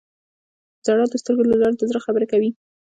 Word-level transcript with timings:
•ژړا 0.85 1.05
د 1.09 1.15
سترګو 1.21 1.43
له 1.51 1.55
لارې 1.61 1.75
د 1.77 1.83
زړه 1.89 1.99
خبرې 2.05 2.27
کوي. 2.31 2.49